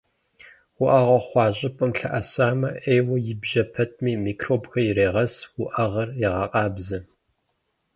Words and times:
Уӏэгъэ 0.81 1.17
хъуа 1.25 1.45
щӏыпӏэм 1.57 1.91
лъэӏэсамэ, 1.99 2.69
ӏейуэ 2.83 3.17
ибжьэ 3.31 3.63
пэтми, 3.73 4.13
микробхэр 4.23 4.85
ирегъэс, 4.89 5.35
уӏэгъэр 5.61 6.09
егъэкъабзэ. 6.27 6.99